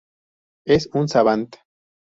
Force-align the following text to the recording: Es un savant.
Es 0.65 0.89
un 0.95 1.07
savant. 1.07 1.47